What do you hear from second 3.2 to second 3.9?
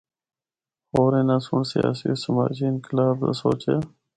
دا سوچیا۔